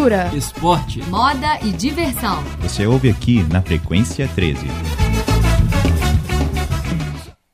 [0.00, 2.42] cultura, esporte, moda e diversão.
[2.62, 4.66] Você ouve aqui na Frequência 13.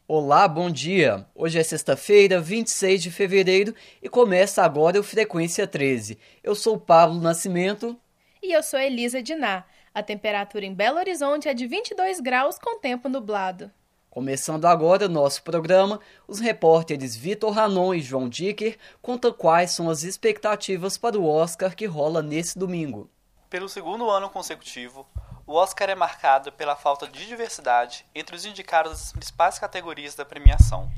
[0.06, 1.26] Olá, bom dia!
[1.34, 6.16] Hoje é sexta-feira, 26 de fevereiro e começa agora o Frequência 13.
[6.40, 7.98] Eu sou Pablo Nascimento.
[8.40, 9.64] E eu sou Elisa Diná.
[9.92, 13.72] A temperatura em Belo Horizonte é de 22 graus com tempo nublado.
[14.16, 19.90] Começando agora o nosso programa, os repórteres Vitor Ranon e João Dicker contam quais são
[19.90, 23.10] as expectativas para o Oscar que rola nesse domingo.
[23.50, 25.06] Pelo segundo ano consecutivo,
[25.46, 30.24] o Oscar é marcado pela falta de diversidade entre os indicados das principais categorias da
[30.24, 30.90] premiação.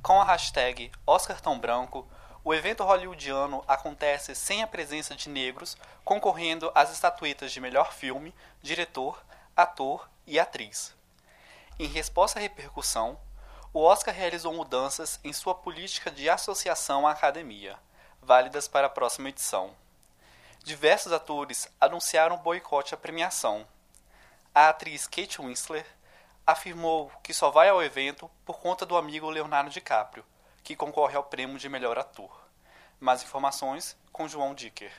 [0.00, 2.06] Com a hashtag Oscar Tão Branco,
[2.44, 8.32] o evento hollywoodiano acontece sem a presença de negros concorrendo às estatuetas de melhor filme,
[8.62, 9.20] diretor,
[9.56, 10.95] ator e atriz.
[11.78, 13.20] Em resposta à repercussão,
[13.70, 17.78] o Oscar realizou mudanças em sua política de associação à academia,
[18.22, 19.76] válidas para a próxima edição.
[20.64, 23.68] Diversos atores anunciaram boicote à premiação.
[24.54, 25.84] A atriz Kate Winslet
[26.46, 30.24] afirmou que só vai ao evento por conta do amigo Leonardo DiCaprio,
[30.62, 32.40] que concorre ao prêmio de melhor ator.
[32.98, 34.92] Mais informações com João Dicker.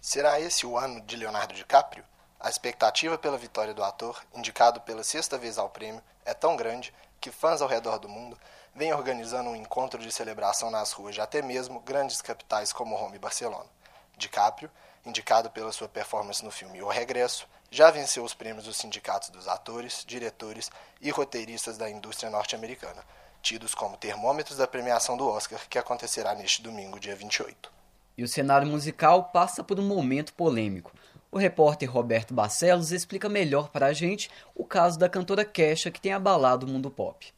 [0.00, 2.04] Será esse o ano de Leonardo DiCaprio?
[2.40, 6.92] A expectativa pela vitória do ator, indicado pela sexta vez ao prêmio, é tão grande
[7.20, 8.38] que fãs ao redor do mundo
[8.74, 13.16] vêm organizando um encontro de celebração nas ruas de até mesmo grandes capitais como Roma
[13.16, 13.68] e Barcelona.
[14.16, 14.70] DiCaprio,
[15.06, 19.48] indicado pela sua performance no filme O Regresso, já venceu os prêmios dos sindicatos dos
[19.48, 23.02] atores, diretores e roteiristas da indústria norte-americana,
[23.42, 27.72] tidos como termômetros da premiação do Oscar, que acontecerá neste domingo, dia 28.
[28.16, 30.92] E o cenário musical passa por um momento polêmico.
[31.34, 36.00] O repórter Roberto Barcelos explica melhor para a gente o caso da cantora Kesha que
[36.00, 37.34] tem abalado o mundo pop.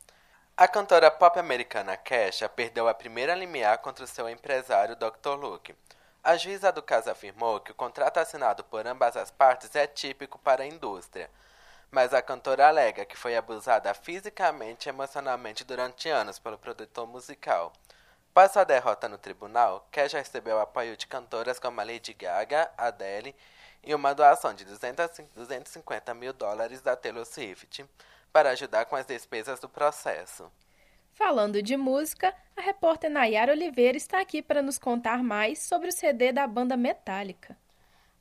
[0.55, 5.31] A cantora pop americana Kesha perdeu a primeira limiar contra seu empresário Dr.
[5.41, 5.75] Luke.
[6.23, 10.39] A juíza do caso afirmou que o contrato assinado por ambas as partes é típico
[10.41, 11.31] para a indústria,
[11.91, 17.73] mas a cantora alega que foi abusada fisicamente e emocionalmente durante anos pelo produtor musical.
[18.37, 23.35] Após sua derrota no tribunal, Kesha recebeu apoio de cantoras como a Lady Gaga, Adele
[23.83, 27.87] e uma doação de 250 mil dólares da Taylor Swift
[28.31, 30.53] para ajudar com as despesas do processo.
[31.15, 35.93] Falando de música, a repórter Nayara Oliveira está aqui para nos contar mais sobre o
[35.93, 37.57] CD da banda Metallica.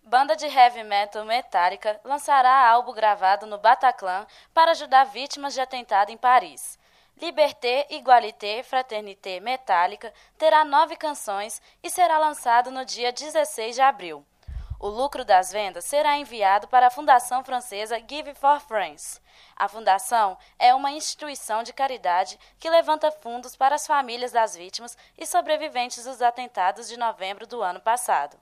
[0.01, 6.09] Banda de heavy metal Metallica lançará álbum gravado no Bataclan para ajudar vítimas de atentado
[6.09, 6.79] em Paris.
[7.21, 14.25] Liberté, Igualité, Fraternité Metallica terá nove canções e será lançado no dia 16 de abril.
[14.77, 19.21] O lucro das vendas será enviado para a Fundação Francesa Give for France.
[19.55, 24.97] A fundação é uma instituição de caridade que levanta fundos para as famílias das vítimas
[25.17, 28.37] e sobreviventes dos atentados de novembro do ano passado.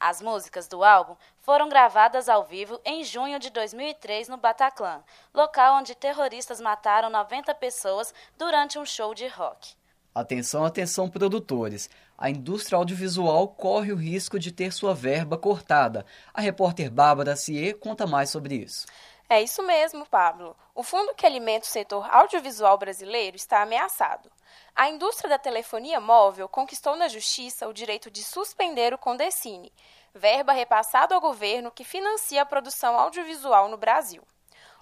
[0.00, 5.02] As músicas do álbum foram gravadas ao vivo em junho de 2003 no Bataclan,
[5.34, 9.74] local onde terroristas mataram 90 pessoas durante um show de rock.
[10.14, 11.90] Atenção, atenção, produtores.
[12.16, 16.06] A indústria audiovisual corre o risco de ter sua verba cortada.
[16.32, 18.86] A repórter Bárbara Cier conta mais sobre isso.
[19.30, 20.56] É isso mesmo, Pablo.
[20.74, 24.32] O fundo que alimenta o setor audiovisual brasileiro está ameaçado.
[24.74, 29.70] A indústria da telefonia móvel conquistou na justiça o direito de suspender o Condecine,
[30.14, 34.22] verba repassada ao governo que financia a produção audiovisual no Brasil.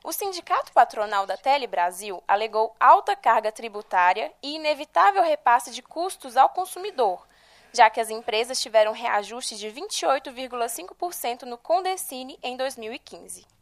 [0.04, 6.36] O sindicato patronal da Tele Brasil alegou alta carga tributária e inevitável repasse de custos
[6.36, 7.26] ao consumidor,
[7.72, 13.55] já que as empresas tiveram reajuste de 28,5% no Condecine em 2015.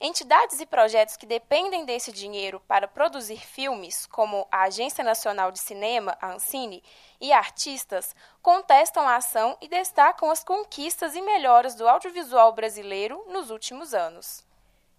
[0.00, 5.58] Entidades e projetos que dependem desse dinheiro para produzir filmes, como a Agência Nacional de
[5.58, 6.82] Cinema, a Ancine,
[7.20, 13.50] e artistas, contestam a ação e destacam as conquistas e melhoras do audiovisual brasileiro nos
[13.50, 14.44] últimos anos.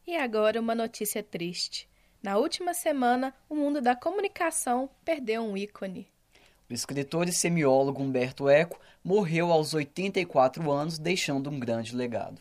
[0.06, 1.90] E agora uma notícia triste.
[2.22, 6.08] Na última semana, o mundo da comunicação perdeu um ícone.
[6.70, 12.40] O escritor e semiólogo Humberto Eco morreu aos 84 anos, deixando um grande legado.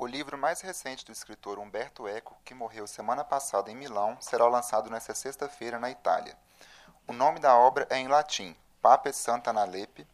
[0.00, 4.46] O livro mais recente do escritor Humberto Eco, que morreu semana passada em Milão, será
[4.46, 6.34] lançado nesta sexta-feira na Itália.
[7.06, 10.06] O nome da obra é em latim, Pape Santa Nalepe.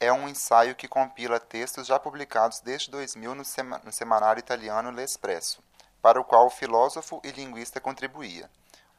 [0.00, 4.90] É um ensaio que compila textos já publicados desde 2000 no, sema no semanário italiano
[4.90, 5.62] L'Espresso
[6.00, 8.50] para o qual o filósofo e linguista contribuía.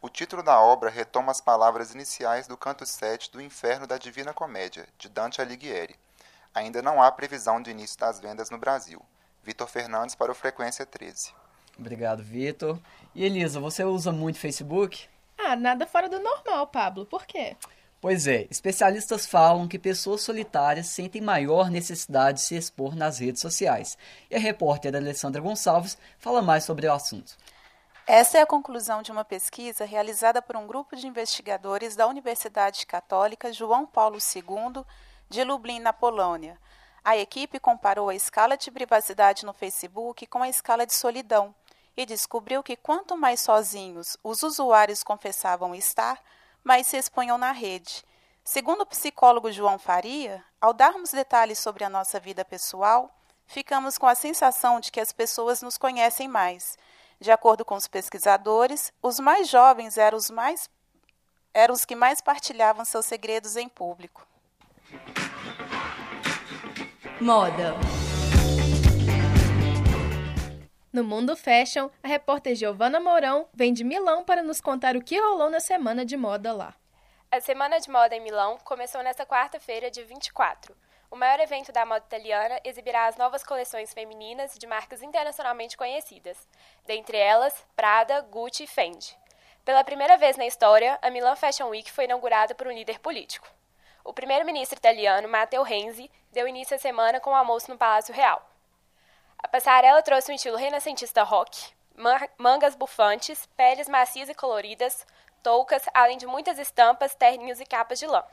[0.03, 4.35] O título da obra retoma as palavras iniciais do canto 7 do Inferno da Divina
[4.35, 5.99] Comédia, de Dante Alighieri.
[6.53, 9.03] Ainda não há previsão de início das vendas no Brasil.
[9.43, 11.33] Vitor Fernandes para o Frequência 13.
[11.77, 12.79] Obrigado, Vitor.
[13.15, 15.07] E Elisa, você usa muito Facebook?
[15.37, 17.05] Ah, nada fora do normal, Pablo.
[17.05, 17.55] Por quê?
[17.99, 23.41] Pois é, especialistas falam que pessoas solitárias sentem maior necessidade de se expor nas redes
[23.41, 23.97] sociais.
[24.29, 27.37] E a repórter Alessandra Gonçalves fala mais sobre o assunto.
[28.07, 32.85] Essa é a conclusão de uma pesquisa realizada por um grupo de investigadores da Universidade
[32.87, 34.83] Católica João Paulo II
[35.29, 36.57] de Lublin, na Polônia.
[37.03, 41.53] A equipe comparou a escala de privacidade no Facebook com a escala de solidão
[41.97, 46.21] e descobriu que quanto mais sozinhos os usuários confessavam estar,
[46.63, 48.05] mais se expunham na rede.
[48.43, 53.09] Segundo o psicólogo João Faria, ao darmos detalhes sobre a nossa vida pessoal,
[53.47, 56.77] ficamos com a sensação de que as pessoas nos conhecem mais.
[57.19, 60.69] De acordo com os pesquisadores, os mais jovens eram os, mais,
[61.51, 64.27] eram os que mais partilhavam seus segredos em público.
[67.21, 67.75] Moda.
[70.91, 75.19] No mundo fashion, a repórter Giovana Mourão vem de Milão para nos contar o que
[75.19, 76.73] rolou na semana de moda lá.
[77.29, 80.75] A Semana de Moda em Milão começou nesta quarta-feira, dia 24.
[81.11, 86.47] O maior evento da moda italiana exibirá as novas coleções femininas de marcas internacionalmente conhecidas,
[86.87, 89.15] dentre elas Prada, Gucci e Fendi.
[89.63, 93.47] Pela primeira vez na história, a Milan Fashion Week foi inaugurada por um líder político.
[94.03, 98.41] O primeiro-ministro italiano, Matteo Renzi, deu início à semana com um almoço no Palácio Real.
[99.37, 101.71] A passarela trouxe um estilo renascentista rock,
[102.37, 105.05] mangas bufantes, peles macias e coloridas,
[105.43, 108.23] toucas, além de muitas estampas, terninhos e capas de lã.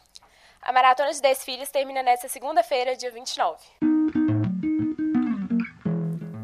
[0.60, 3.58] A maratona de desfiles termina nesta segunda-feira, dia 29.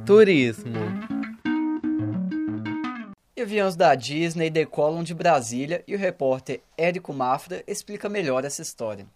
[0.06, 1.03] Turismo.
[3.44, 9.06] Aviões da Disney decolam de Brasília e o repórter Érico Mafra explica melhor essa história.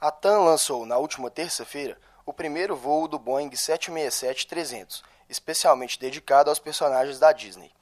[0.00, 6.60] A TAM lançou na última terça-feira o primeiro voo do Boeing 767-300, especialmente dedicado aos
[6.60, 7.72] personagens da Disney.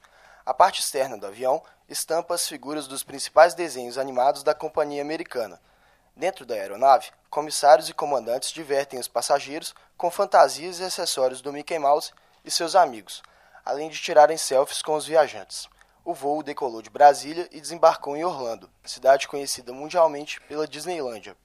[0.47, 5.61] A parte externa do avião estampa as figuras dos principais desenhos animados da companhia americana.
[6.17, 11.79] Dentro da aeronave, comissários e comandantes divertem os passageiros com fantasias e acessórios do Mickey
[11.79, 12.11] Mouse
[12.43, 13.23] e seus amigos,
[13.63, 15.69] além de tirarem selfies com os viajantes.
[16.11, 21.37] O voo decolou de Brasília e desembarcou em Orlando, cidade conhecida mundialmente pela Disneylândia.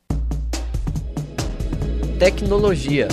[2.18, 3.08] Tecnologia.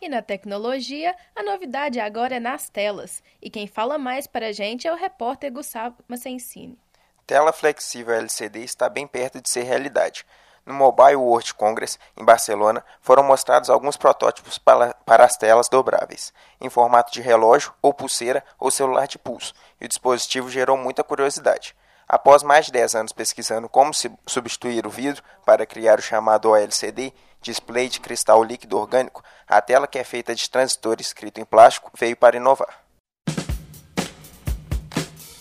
[0.00, 3.24] E na tecnologia, a novidade agora é nas telas.
[3.42, 6.78] E quem fala mais para a gente é o repórter Gustavo Massensini.
[7.26, 10.24] Tela flexível LCD está bem perto de ser realidade.
[10.66, 16.70] No Mobile World Congress, em Barcelona, foram mostrados alguns protótipos para, as telas dobráveis, em
[16.70, 21.76] formato de relógio, ou pulseira, ou celular de pulso, e o dispositivo gerou muita curiosidade.
[22.08, 23.92] Após mais de 10 anos pesquisando como
[24.26, 29.86] substituir o vidro para criar o chamado OLCD, display de cristal líquido orgânico, a tela
[29.86, 32.84] que é feita de transitor escrito em plástico veio para inovar.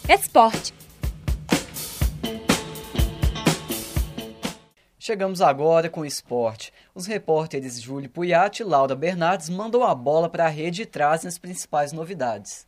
[0.07, 0.82] Esporte.
[5.05, 6.73] Chegamos agora com o esporte.
[6.95, 11.27] Os repórteres Júlio Puyat e Laura Bernardes mandam a bola para a rede e trazem
[11.27, 12.65] as principais novidades.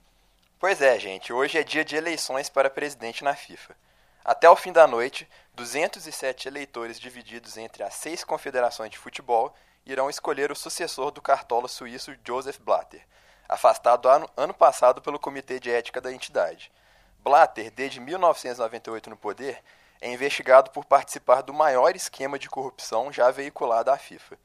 [0.59, 3.73] Pois é, gente, hoje é dia de eleições para presidente na FIFA.
[4.21, 9.55] Até o fim da noite, 207 eleitores divididos entre as seis confederações de futebol
[9.85, 13.07] irão escolher o sucessor do cartola suíço Joseph Blatter,
[13.47, 16.69] afastado ano, passado pelo Comitê de Ética da entidade.
[17.23, 19.63] Blatter, desde 1998 no poder,
[20.01, 24.37] é investigado por participar do maior esquema de corrupção já veiculado à FIFA.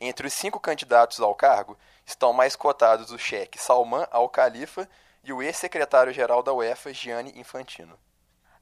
[0.00, 4.88] Entre os cinco candidatos ao cargo estão mais cotados o cheque Salman Al-Khalifa
[5.22, 7.98] e o ex-secretário-geral da UEFA, Gianni Infantino.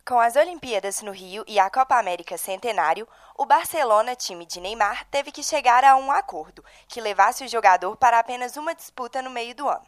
[0.06, 3.06] Com as Olimpíadas no Rio e a Copa América Centenário,
[3.38, 7.96] o Barcelona, time de Neymar, teve que chegar a um acordo que levasse o jogador
[7.96, 9.86] para apenas uma disputa no meio do ano.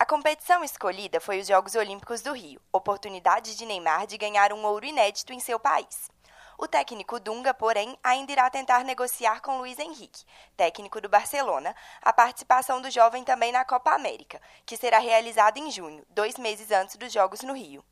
[0.00, 4.64] A competição escolhida foi os Jogos Olímpicos do Rio, oportunidade de Neymar de ganhar um
[4.64, 6.10] ouro inédito em seu país.
[6.58, 10.24] O técnico Dunga, porém, ainda irá tentar negociar com Luiz Henrique,
[10.56, 15.70] técnico do Barcelona, a participação do jovem também na Copa América, que será realizada em
[15.70, 17.84] junho, dois meses antes dos Jogos no Rio.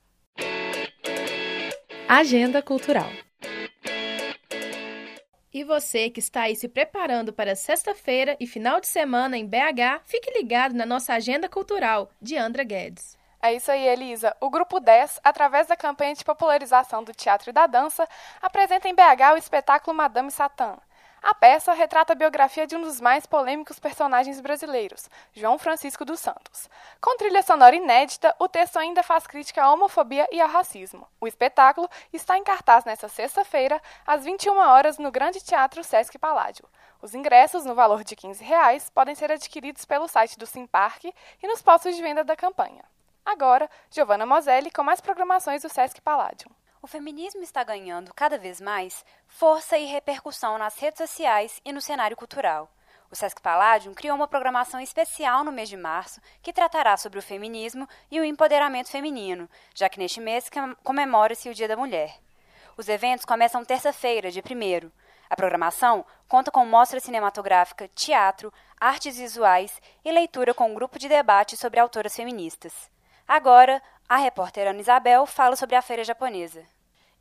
[2.08, 3.27] Agenda Cultural.
[5.58, 10.02] E você que está aí se preparando para sexta-feira e final de semana em BH,
[10.04, 13.18] fique ligado na nossa agenda cultural de Andra Guedes.
[13.42, 14.36] É isso aí, Elisa.
[14.40, 18.06] O Grupo 10, através da campanha de popularização do teatro e da dança,
[18.40, 20.76] apresenta em BH o espetáculo Madame Satã.
[21.20, 26.20] A peça retrata a biografia de um dos mais polêmicos personagens brasileiros, João Francisco dos
[26.20, 26.70] Santos.
[27.00, 31.08] Com trilha sonora inédita, o texto ainda faz crítica à homofobia e ao racismo.
[31.20, 36.64] O espetáculo está em cartaz nesta sexta-feira, às 21 horas, no Grande Teatro Sesc Paládio.
[37.02, 41.48] Os ingressos, no valor de 15 reais, podem ser adquiridos pelo site do Simparque e
[41.48, 42.84] nos postos de venda da campanha.
[43.24, 46.57] Agora, Giovanna Moselli com mais programações do Sesc Palladium.
[46.80, 51.80] O feminismo está ganhando cada vez mais força e repercussão nas redes sociais e no
[51.80, 52.70] cenário cultural.
[53.10, 57.22] O Sesc Palladium criou uma programação especial no mês de março que tratará sobre o
[57.22, 60.50] feminismo e o empoderamento feminino, já que neste mês
[60.84, 62.18] comemora-se o Dia da Mulher.
[62.76, 64.90] Os eventos começam terça-feira, de 1
[65.30, 71.08] A programação conta com mostra cinematográfica, teatro, artes visuais e leitura com um grupo de
[71.08, 72.90] debate sobre autoras feministas.
[73.26, 76.64] Agora, a repórter Ana Isabel fala sobre a feira japonesa.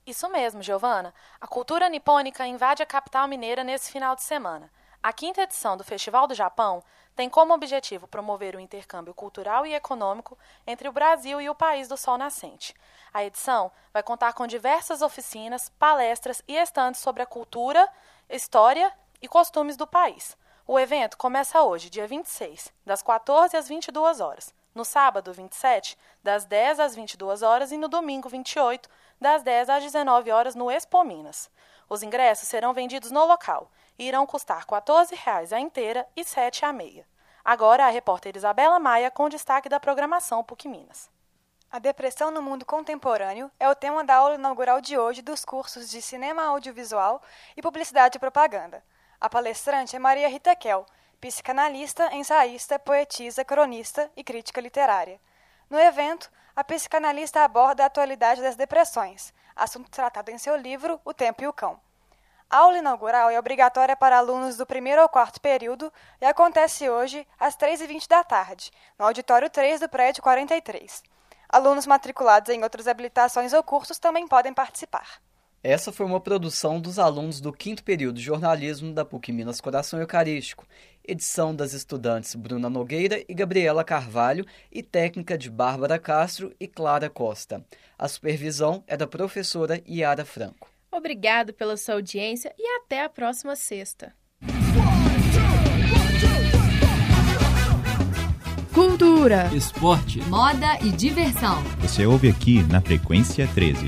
[0.06, 1.14] Isso mesmo, Giovana.
[1.42, 4.72] A cultura nipônica invade a capital mineira nesse final de semana.
[5.04, 6.82] A quinta edição do Festival do Japão
[7.14, 11.90] tem como objetivo promover o intercâmbio cultural e econômico entre o Brasil e o país
[11.90, 12.74] do Sol Nascente.
[13.14, 17.86] A edição vai contar com diversas oficinas, palestras e estandes sobre a cultura,
[18.30, 20.38] história e costumes do país.
[20.66, 26.46] O evento começa hoje, dia 26, das 14 às 22 horas no sábado 27, das
[26.46, 28.88] 10 às 22 horas e no domingo 28,
[29.20, 31.50] das 10 às 19 horas no Expo Minas.
[31.90, 36.28] Os ingressos serão vendidos no local e irão custar R$ 14,00 a inteira e R$
[36.28, 37.08] 7,00 a meia.
[37.44, 41.10] Agora a repórter Isabela Maia com destaque da programação PUC Minas.
[41.72, 45.90] A depressão no mundo contemporâneo é o tema da aula inaugural de hoje dos cursos
[45.90, 47.22] de Cinema Audiovisual
[47.56, 48.84] e Publicidade e Propaganda.
[49.20, 50.86] A palestrante é Maria Rita Kel,
[51.20, 55.20] psicanalista, ensaísta, poetisa, cronista e crítica literária.
[55.70, 61.14] No evento, a psicanalista aborda a atualidade das depressões, assunto tratado em seu livro O
[61.14, 61.80] Tempo e o Cão.
[62.50, 67.28] A aula inaugural é obrigatória para alunos do primeiro ao quarto período e acontece hoje
[67.38, 71.04] às 3h20 da tarde, no auditório 3 do prédio 43.
[71.50, 75.22] Alunos matriculados em outras habilitações ou cursos também podem participar.
[75.70, 80.00] Essa foi uma produção dos alunos do quinto período de jornalismo da PUC Minas Coração
[80.00, 80.66] Eucarístico,
[81.06, 87.10] edição das estudantes Bruna Nogueira e Gabriela Carvalho e técnica de Bárbara Castro e Clara
[87.10, 87.66] Costa.
[88.00, 90.72] A supervisão é da professora Yara Franco.
[90.90, 94.14] Obrigado pela sua audiência e até a próxima sexta.
[98.74, 101.62] Cultura, esporte, moda e diversão.
[101.82, 103.86] Você ouve aqui na Frequência 13.